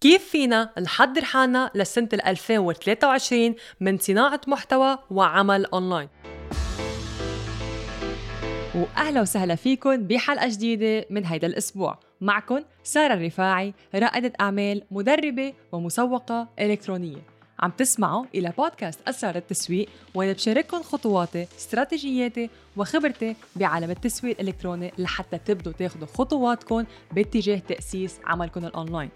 [0.00, 6.08] كيف فينا نحضر حالنا لسنة 2023 من صناعة محتوى وعمل أونلاين؟
[8.74, 11.98] وأهلا وسهلا فيكم بحلقة جديدة من هيدا الأسبوع.
[12.20, 17.22] معكم سارة الرفاعي رائدة أعمال مدربة ومسوقة إلكترونية.
[17.58, 25.38] عم تسمعوا إلى بودكاست أسرار التسويق وأنا بشارككم خطواتي استراتيجياتي وخبرتي بعالم التسويق الإلكتروني لحتى
[25.38, 29.10] تبدوا تاخذوا خطواتكم باتجاه تأسيس عملكم الأونلاين.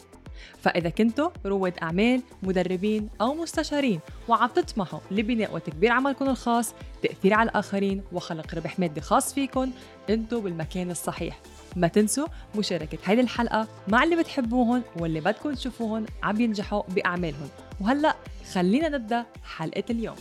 [0.60, 7.50] فإذا كنتوا رواد أعمال مدربين أو مستشارين وعم تطمحوا لبناء وتكبير عملكم الخاص تأثير على
[7.50, 9.70] الآخرين وخلق ربح مادي خاص فيكم
[10.10, 11.40] أنتوا بالمكان الصحيح.
[11.76, 12.26] ما تنسوا
[12.58, 17.48] مشاركة هذه الحلقة مع اللي بتحبوهم واللي بدكم تشوفوهم عم ينجحوا بأعمالهم.
[17.80, 18.14] وهلأ
[18.52, 19.26] خلينا نبدأ
[19.56, 20.16] حلقة اليوم.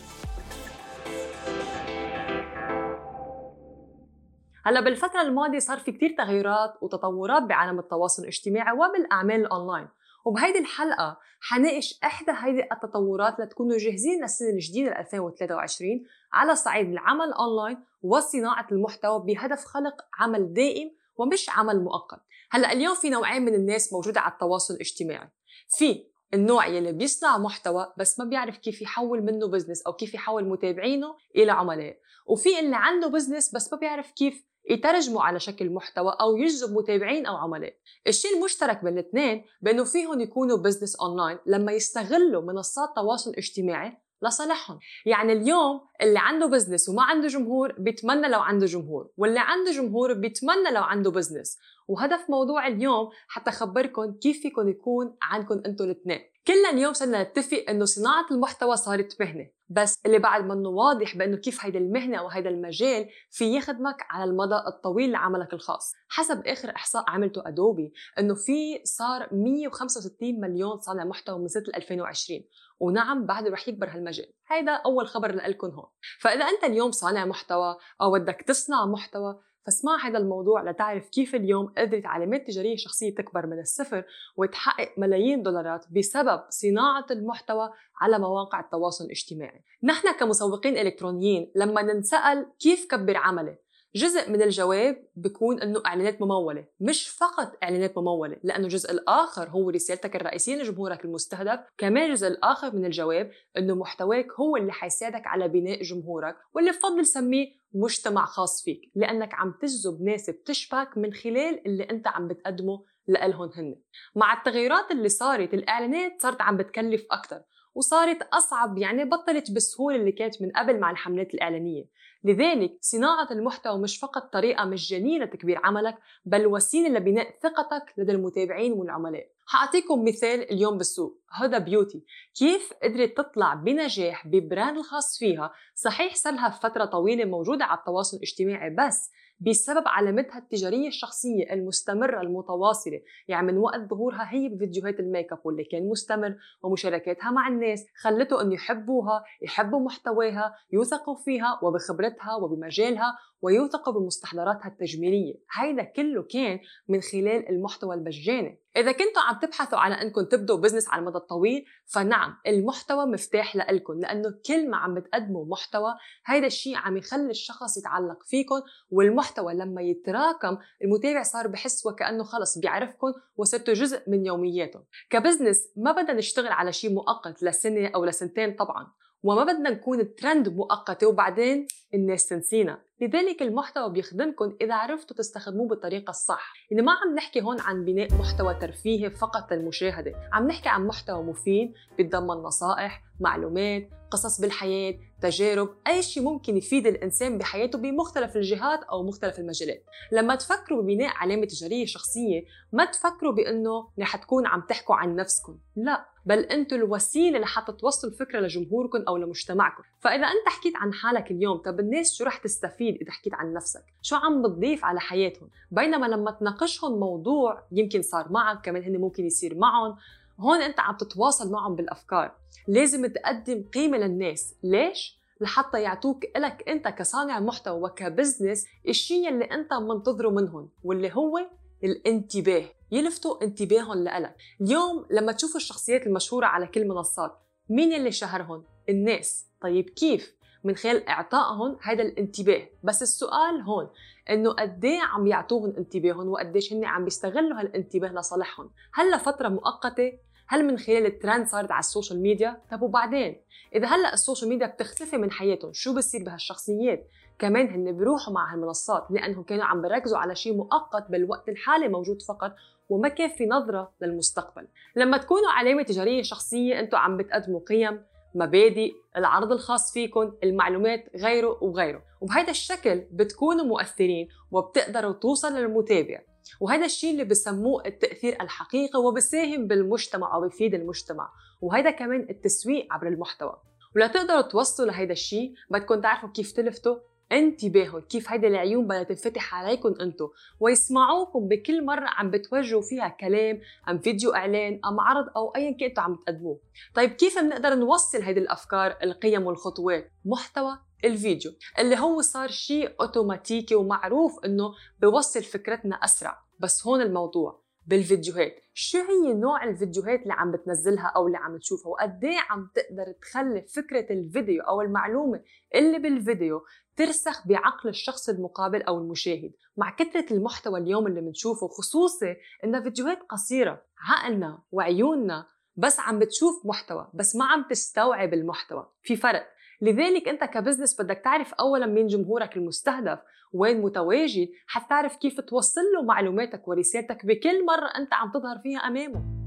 [4.66, 9.88] هلأ بالفترة الماضية صار في كتير تغيرات وتطورات بعالم التواصل الاجتماعي وبالأعمال الأونلاين.
[10.25, 15.89] وبهيدي الحلقة حناقش إحدى هيدي التطورات لتكونوا جاهزين للسنة الجديدة 2023
[16.33, 22.19] على صعيد العمل أونلاين وصناعة المحتوى بهدف خلق عمل دائم ومش عمل مؤقت.
[22.52, 25.30] هلأ اليوم في نوعين من الناس موجودة على التواصل الاجتماعي.
[25.67, 30.45] في النوع يلي بيصنع محتوى بس ما بيعرف كيف يحول منه business أو كيف يحول
[30.45, 31.97] متابعينه إلى عملاء.
[32.25, 37.25] وفي اللي عنده business بس ما بيعرف كيف يترجموا على شكل محتوى أو يجذب متابعين
[37.25, 37.73] أو عملاء.
[38.08, 44.80] الشيء المشترك بين الاثنين بأنه فيهم يكونوا business online لما يستغلوا منصات تواصل اجتماعي لصالحهم.
[45.05, 50.14] يعني اليوم اللي عنده business وما عنده جمهور بيتمنى لو عنده جمهور واللي عنده جمهور
[50.14, 56.20] بيتمنى لو عنده business وهدف موضوع اليوم حتى خبركم كيف فيكم يكون عندكم أنتم الاثنين.
[56.48, 61.38] كلنا اليوم صرنا نتفق إنه صناعة المحتوى صارت مهنة بس اللي بعد منه واضح بإنه
[61.38, 65.94] كيف هيدا المهنة أو هيدا المجال في يخدمك على المدى الطويل لعملك الخاص.
[66.09, 72.42] حسب آخر إحصاء عملته Adobe إنه في صار 165 مليون صانع محتوى من سنة 2020
[72.80, 74.34] ونعم بعده رح يكبر هالمجال.
[74.48, 75.86] هيدا أول خبر لكم هون.
[76.20, 81.67] فإذا أنت اليوم صانع محتوى أو بدك تصنع محتوى فاسمع هذا الموضوع لتعرف كيف اليوم
[81.77, 84.03] قدرت علامات تجارية شخصية تكبر من الصفر
[84.37, 87.69] وتحقق ملايين دولارات بسبب صناعة المحتوى
[88.01, 89.63] على مواقع التواصل الاجتماعي.
[89.83, 93.62] نحن كمسوقين إلكترونيين لما ننسأل كيف كبر عملي
[93.95, 99.70] جزء من الجواب بيكون إنه إعلانات ممولة مش فقط إعلانات ممولة لأنه الجزء الآخر هو
[99.70, 105.48] رسالتك الرئيسية لجمهورك المستهدف كمان الجزء الآخر من الجواب إنه محتواك هو اللي حيساعدك على
[105.48, 111.67] بناء جمهورك واللي بفضل سميه مجتمع خاص فيك لأنك عم تجذب ناس بتشبهك من خلال
[111.67, 113.75] اللي أنت عم بتقدمه لإلهم هن.
[114.15, 117.42] مع التغيرات اللي صارت الإعلانات صارت عم بتكلف أكثر
[117.75, 121.86] وصارت أصعب يعني بطلت بالسهولة اللي كانت من قبل مع الحملات الإعلانية.
[122.23, 128.74] لذلك صناعة المحتوى مش فقط طريقة مجانية لتكبير عملك بل وسيلة لبناء ثقتك لدى المتابعين
[128.74, 129.28] والعملاء.
[129.45, 132.04] حأعطيكم مثال اليوم بالسوق Huda Beauty.
[132.36, 138.18] كيف قدرت تطلع بنجاح ب brand الخاص فيها؟ صحيح صار فترة طويلة موجودة على التواصل
[138.18, 143.01] الاجتماعي بس بسبب علامتها التجارية الشخصية المستمرة المتواصلة.
[143.27, 148.42] يعني من وقت ظهورها هي بفيديوهات الميك اب واللي كان مستمر ومشاركاتها مع الناس خلته
[148.42, 155.36] إنه يحبوها يحبوا محتواها يوثقوا فيها وبخبرتها وبمجالها ويوثقوا بمستحضراتها التجميلية.
[155.54, 160.89] هيدا كله كان من خلال المحتوى المجاني إذا كنتوا عم تبحثوا على أنكم تبدوا business
[160.89, 165.95] على المدى الطويل فنعم المحتوى مفتاح لإلكم لأنه كل ما عم بتقدموا محتوى
[166.25, 168.62] هيدا الشيء عم يخلي الشخص يتعلق فيكم
[168.92, 173.07] والمحتوى لما يتراكم المتابع صار بحس وكأنه خلص بيعرفكم
[173.38, 178.56] وصرتوا جزء من يومياته ك business ما بدنا نشتغل على شيء مؤقت لسنة أو لسنتين
[178.56, 179.02] طبعا.
[179.24, 182.81] وما بدنا نكون ترند مؤقتة وبعدين الناس تنسينا.
[183.01, 186.54] لذلك المحتوى بيخدمكم إذا عرفتوا تستخدموه بالطريقة الصح.
[186.72, 190.13] يعني ما عم نحكي هون عن بناء محتوى ترفيهي فقط للمشاهدة.
[190.34, 196.88] عم نحكي عن محتوى مفيد بيتضمن نصائح معلومات قصص بالحياة تجارب أي شيء ممكن يفيد
[196.88, 199.84] الإنسان بحياته بمختلف الجهات أو مختلف المجالات.
[200.12, 205.57] لما تفكروا ببناء علامة تجارية شخصية ما تفكروا بأنه رح تكون عم تحكوا عن نفسكم
[205.75, 206.12] لا.
[206.25, 209.84] بل أنتم الوسيلة لحتى توصلوا الفكرة لجمهوركم أو لمجتمعكم.
[210.00, 213.84] فإذا أنت حكيت عن حالك اليوم طب الناس شو رح تستفيد إذا حكيت عن نفسك؟
[214.02, 219.25] شو عم بتضيف على حياتهم؟ بينما لما تناقشهم موضوع يمكن صار معك كمان هن ممكن
[219.25, 219.96] يصير معهم
[220.40, 222.31] هون أنت عم تتواصل معهم بالأفكار.
[222.68, 224.56] لازم تقدم قيمة للناس.
[224.64, 231.40] ليش؟ لحتى يعطوك إلك أنت كصانع محتوى وكبزنس الشيء اللي أنت منتظره منهم واللي هو
[231.83, 237.39] الانتباه يلفتوا انتباههم لإلك اليوم لما تشوفوا الشخصيات المشهورة على كل منصات
[237.69, 239.45] مين اللي شهرهم؟ الناس.
[239.62, 242.68] طيب كيف؟ من خلال إعطائهم هذا الانتباه.
[242.83, 243.89] بس السؤال هون
[244.30, 250.13] إنه قد إيه عم يعطوهم انتباههم وقديش هن عم بيستغلوا هالانتباه لصالحهم هل لفترة مؤقتة؟
[250.47, 253.41] هل من خلال الترند صارت على ال social media؟ طب وبعدين؟
[253.75, 257.07] إذا هلأ ال social media بتختفي من حياتهم شو بصير بهالشخصيات؟
[257.44, 262.22] كمان هن بيروحوا مع هالمنصات لأنهم كانوا عم بركزوا على شيء مؤقت بالوقت الحالي موجود
[262.22, 262.56] فقط
[262.90, 264.68] وما كان في نظرة للمستقبل.
[264.95, 268.04] لما تكونوا علامة تجارية شخصية أنتم عم بتقدموا قيم
[268.36, 272.01] مبادئ العرض الخاص فيكم المعلومات غيره وغيره.
[272.22, 276.22] وبهذا الشكل بتكونوا مؤثرين وبتقدروا توصل للمتابع.
[276.60, 281.30] وهذا الشيء اللي بسموه التأثير الحقيقي وبساهم بالمجتمع أو بيفيد المجتمع.
[281.62, 283.57] وهذا كمان التسويق عبر المحتوى.
[283.95, 286.95] ولتقدروا توصلوا لهذا الشيء بدكم تعرفوا كيف تلفتوا
[287.31, 290.28] انتباههم كيف هيدي العيون بدها تنفتح عليكم أنتم
[290.60, 295.94] ويسمعوكم بكل مرة عم بتوجهوا فيها كلام ام فيديو إعلان أم عرض أو ايا كان
[295.98, 296.60] عم تقدموه.
[296.96, 303.76] طيب كيف بنقدر نوصل هيدي الأفكار القيم والخطوات؟ محتوى الفيديو اللي هو صار شيء أوتوماتيكي
[303.76, 306.44] ومعروف إنه بيوصل فكرتنا أسرع.
[306.60, 307.62] بس هون الموضوع.
[307.88, 308.56] بالفيديوهات.
[308.74, 313.62] شو هي نوع الفيديوهات اللي عم بتنزلها أو اللي عم تشوفها؟ وقد عم تقدر تخلي
[313.62, 315.41] فكرة الفيديو أو المعلومة
[315.75, 316.62] اللي بالفيديو
[316.95, 319.51] ترسخ بعقل الشخص المقابل أو المشاهد.
[319.77, 325.45] مع كثرة المحتوى اليوم اللي بنشوفه خصوصي انها فيديوهات قصيرة عقلنا وعيوننا
[325.75, 328.89] بس عم بتشوف محتوى بس ما عم تستوعب المحتوى.
[329.01, 329.53] في فرق.
[329.83, 333.19] لذلك انت كبزنس بدك تعرف اولا مين جمهورك المستهدف
[333.53, 338.80] وين متواجد حتى تعرف كيف توصل له معلوماتك ورسالتك بكل مرة أنت عم تظهر فيها
[338.80, 339.44] أمامه.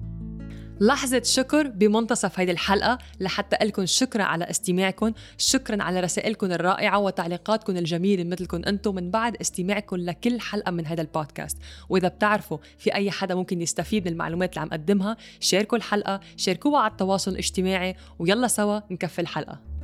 [0.80, 7.76] لحظة شكر بمنتصف هيدي الحلقة لحتى لكم شكرا على استماعكم شكرا على رسائلكم الرائعة وتعليقاتكم
[7.76, 11.58] الجميلة مثلكم أنتم من بعد استماعكم لكل حلقة من هذا البودكاست.
[11.88, 16.80] وإذا بتعرفوا في أي حدا ممكن يستفيد من المعلومات اللي عم قدمها شاركوا الحلقة شاركوها
[16.80, 19.75] على التواصل الاجتماعي ويلا سوا نكفي الحلقة.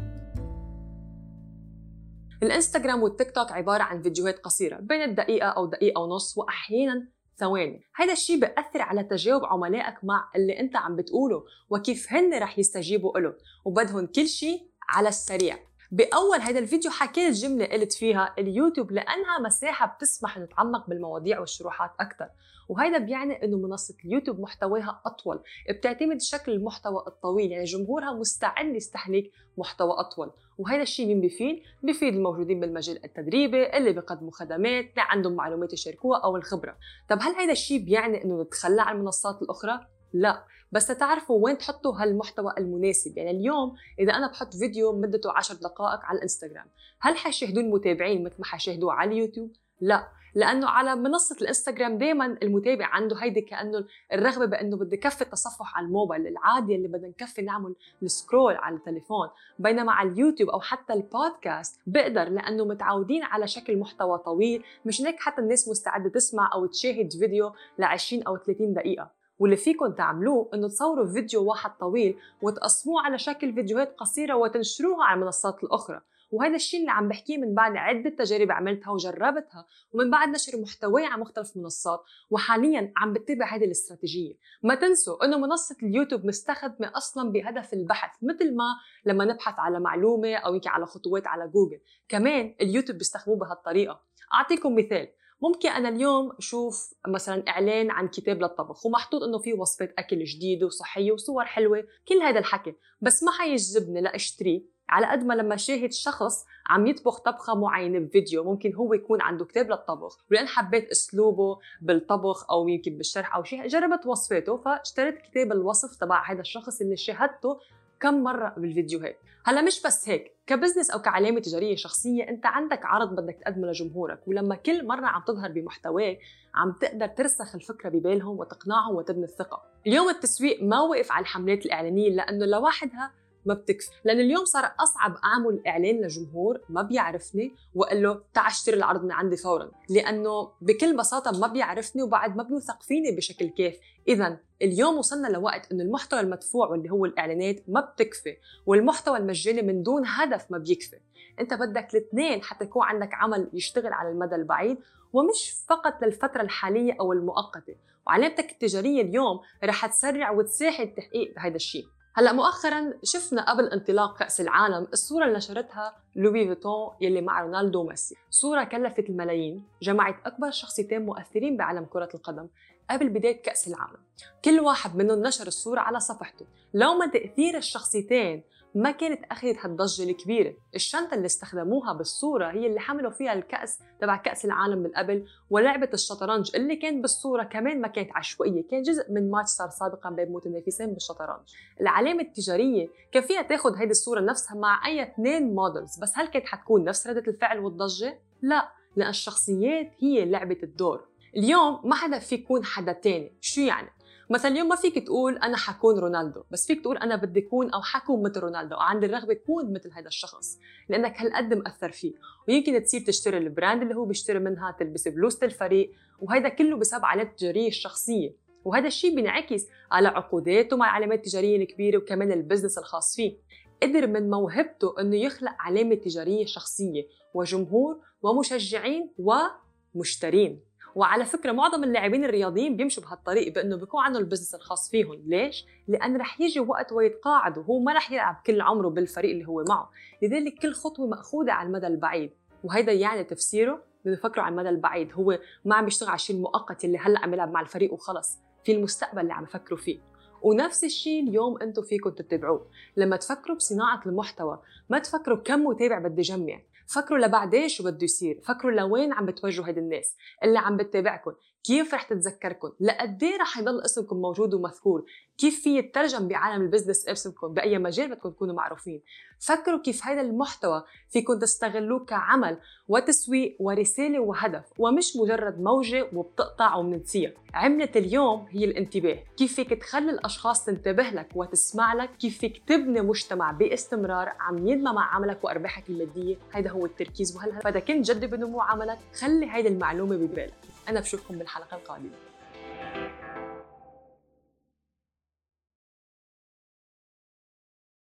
[2.42, 7.82] الإنستغرام والتيك توك عبارة عن فيديوهات قصيرة بين الدقيقة أو دقيقة ونص وأحيانا ثواني.
[7.94, 13.18] هذا الشيء بأثر على تجاوب عملائك مع اللي أنت عم بتقوله وكيف هن رح يستجيبوا
[13.18, 13.34] له
[13.64, 15.58] وبدهم كل شيء على السريع.
[15.92, 22.28] بأول هذا الفيديو حكيت جملة قلت فيها اليوتيوب لأنها مساحة بتسمح نتعمق بالمواضيع والشروحات أكثر
[22.68, 25.40] وهذا بيعني إنه منصة اليوتيوب محتواها أطول
[25.70, 30.30] بتعتمد شكل المحتوى الطويل يعني جمهورها مستعد يستهلك محتوى أطول.
[30.58, 36.20] وهذا الشيء مين بيفيد؟ بيفيد الموجودين بالمجال التدريبي اللي بيقدموا خدمات اللي عندهم معلومات يشاركوها
[36.24, 36.76] أو الخبرة.
[37.08, 39.80] طب هل هذا الشيء بيعني إنه نتخلى عن المنصات الأخرى؟
[40.12, 40.44] لا.
[40.72, 43.18] بس تعرفوا وين تحطوا هالمحتوى المناسب.
[43.18, 46.66] يعني اليوم إذا أنا بحط فيديو مدته 10 دقائق على الإنستغرام
[47.00, 52.86] هل حيشاهدوه المتابعين مثل ما حيشاهدوه على اليوتيوب؟ لا لأنه على منصة الإنستغرام دائما المتابع
[52.86, 57.74] عنده هيدي كأنه الرغبة بأنه بدي كفي التصفح على الموبايل العادي اللي بدنا نكفي نعمل
[58.02, 59.28] السكرول على التليفون.
[59.58, 65.20] بينما على اليوتيوب أو حتى البودكاست بقدر لأنه متعودين على شكل محتوى طويل مش هيك
[65.20, 69.21] حتى الناس مستعدة تسمع أو تشاهد فيديو ل 20 أو 30 دقيقة.
[69.42, 75.20] واللي فيكم تعملوه إنه تصوروا فيديو واحد طويل وتقسموه على شكل فيديوهات قصيرة وتنشروها على
[75.20, 76.00] المنصات الأخرى.
[76.32, 81.06] وهذا الشيء اللي عم بحكيه من بعد عدة تجارب عملتها وجربتها ومن بعد نشر محتواي
[81.06, 84.34] على مختلف المنصات وحاليا عم بتبع هذه الاستراتيجية.
[84.62, 88.64] ما تنسوا إنه منصة اليوتيوب مستخدمة أصلا بهدف البحث مثل ما
[89.04, 91.80] لما نبحث على معلومة أو يمكن على خطوات على جوجل.
[92.08, 94.00] كمان اليوتيوب بيستخدموه بهالطريقة.
[94.34, 95.08] أعطيكم مثال
[95.42, 100.66] ممكن أنا اليوم أشوف مثلا إعلان عن كتاب للطبخ ومحطوط إنه في وصفات أكل جديدة
[100.66, 102.74] وصحية وصور حلوة كل هذا الحكي.
[103.00, 108.44] بس ما حيجذبني لاشتريه على قد ما لما شاهد شخص عم يطبخ طبخة معينة بفيديو
[108.44, 110.18] ممكن هو يكون عنده كتاب للطبخ.
[110.30, 116.30] ولأن حبيت أسلوبه بالطبخ أو يمكن بالشرح أو شيء جربت وصفاته فاشتريت كتاب الوصف تبع
[116.30, 117.58] هذا الشخص اللي شاهدته
[118.02, 119.18] كم مرة بالفيديوهات.
[119.44, 124.28] هلا مش بس هيك كبزنس أو كعلامة تجارية شخصية أنت عندك عرض بدك تقدمه لجمهورك
[124.28, 126.18] ولما كل مرة عم تظهر بمحتواك
[126.54, 129.62] عم تقدر ترسخ الفكرة ببالهم وتقنعهم وتبني الثقة.
[129.86, 133.12] اليوم التسويق ما وقف على الحملات الإعلانية لأنه لوحدها
[133.46, 133.90] ما بتكفي.
[134.04, 139.12] لأن اليوم صار أصعب أعمل إعلان لجمهور ما بيعرفني وأقول له تعال اشتري العرض من
[139.12, 139.70] عندي فورا.
[139.88, 145.72] لأنه بكل بساطة ما بيعرفني وبعد ما بيوثق فيني بشكل كافي إذا اليوم وصلنا لوقت
[145.72, 150.96] إنه المحتوى المدفوع واللي هو الإعلانات ما بتكفي والمحتوى المجاني من دون هدف ما بيكفي.
[151.40, 154.78] أنت بدك الاثنين حتى يكون عندك عمل يشتغل على المدى البعيد
[155.12, 157.74] ومش فقط للفترة الحالية أو المؤقتة.
[158.06, 161.86] وعلامتك التجارية اليوم رح تسرع وتساعد تحقيق هذا الشيء.
[162.14, 167.80] هلا مؤخرا شفنا قبل انطلاق كأس العالم الصورة اللي نشرتها لوي فيتون يلي مع رونالدو
[167.80, 168.16] وميسي.
[168.30, 172.48] صورة كلفت الملايين جمعت أكبر شخصيتين مؤثرين بعالم كرة القدم
[172.90, 174.00] قبل بداية كأس العالم.
[174.44, 176.46] كل واحد منهم نشر الصورة على صفحته.
[176.74, 180.54] لو ما تأثير الشخصيتين ما كانت أخذت هالضجة الكبيرة.
[180.74, 185.88] الشنطة اللي استخدموها بالصورة هي اللي حملوا فيها الكأس تبع كأس العالم من قبل ولعبة
[185.94, 190.32] الشطرنج اللي كانت بالصورة كمان ما كانت عشوائية كان جزء من ماتش صار سابقا بين
[190.32, 191.40] متنافسين بالشطرنج.
[191.80, 196.46] العلامة التجارية كان فيها تاخذ هيدي الصورة نفسها مع أي اثنين مودلز بس هل كانت
[196.46, 201.04] حتكون نفس ردة الفعل والضجة؟ لا لأن الشخصيات هي لعبة الدور.
[201.36, 203.32] اليوم ما حدا في يكون حدا تاني.
[203.40, 203.88] شو يعني؟
[204.32, 207.82] مثلا اليوم ما فيك تقول أنا حكون رونالدو بس فيك تقول أنا بدي أكون أو
[207.82, 210.58] حكون مثل رونالدو أو عندي الرغبة اكون مثل هذا الشخص
[210.88, 212.12] لأنك هالقد مأثر فيه
[212.48, 217.04] ويمكن تصير تشتري ال brand اللي هو بيشتري منها تلبس بلوزة الفريق وهذا كله بسبب
[217.04, 218.34] علامات التجاريه الشخصيه
[218.64, 223.36] وهذا الشيء بينعكس على عقوداته مع العلامات التجارية الكبيرة وكمان ال business الخاص فيه
[223.82, 230.60] قدر من موهبته إنه يخلق علامة تجارية شخصية وجمهور ومشجعين ومشترين.
[230.94, 235.22] وعلى فكرة معظم اللاعبين الرياضيين بيمشوا بهالطريق بأنه بيكون عندهم البزنس الخاص فيهم.
[235.26, 237.64] ليش؟ لأن رح يجي وقت ويتقاعدوا.
[237.64, 239.90] هو ما رح يلعب كل عمره بالفريق اللي هو معه.
[240.22, 242.30] لذلك كل خطوة مأخوذة على المدى البعيد.
[242.64, 245.12] وهيدا يعني تفسيره بفكروا على المدى البعيد.
[245.12, 248.38] هو ما عم يشتغل على الشيء المؤقت اللي هلأ عم يلعب مع الفريق وخلص.
[248.64, 250.00] في المستقبل اللي عم يفكروا فيه.
[250.42, 252.66] ونفس الشيء اليوم أنتم فيكم تتبعوه.
[252.96, 254.58] لما تفكروا بصناعة المحتوى
[254.90, 256.60] ما تفكروا كم متابع بدي جمع.
[256.86, 261.32] فكروا لبعدين شو بده يصير فكروا لوين عم بتوجهوا هيدي الناس اللي عم بتتابعكم
[261.64, 265.04] كيف رح تتذكركم؟ لقد إيه رح يضل اسمكم موجود ومذكور؟
[265.38, 269.02] كيف في يترجم بعالم ال business اسمكم بأي مجال بدكم تكونوا معروفين؟
[269.38, 277.32] فكروا كيف هذا المحتوى فيكم تستغلوه كعمل وتسويق ورسالة وهدف ومش مجرد موجة وبتقطع وبننسيها.
[277.54, 279.18] عملة اليوم هي الانتباه.
[279.36, 284.92] كيف فيك تخلي الأشخاص تنتبه لك وتسمع لك؟ كيف فيك تبني مجتمع باستمرار عم ينمى
[284.92, 289.68] مع عملك وأرباحك المادية؟ هذا هو التركيز وهل فإذا كنت جدي بنمو عملك خلي هيدي
[289.68, 290.71] المعلومة ببالك.
[290.88, 292.16] أنا بشوفكم بالحلقة القادمة.